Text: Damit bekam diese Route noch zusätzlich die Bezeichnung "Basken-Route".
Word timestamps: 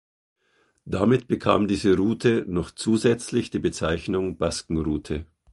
Damit 0.85 1.27
bekam 1.27 1.67
diese 1.67 1.95
Route 1.95 2.43
noch 2.47 2.71
zusätzlich 2.71 3.51
die 3.51 3.59
Bezeichnung 3.59 4.35
"Basken-Route". 4.35 5.27